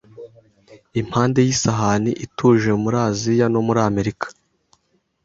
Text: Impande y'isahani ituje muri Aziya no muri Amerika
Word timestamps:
Impande 1.01 1.39
y'isahani 1.47 2.11
ituje 2.25 2.69
muri 2.83 2.97
Aziya 3.07 3.45
no 3.53 3.59
muri 3.67 3.79
Amerika 3.89 4.25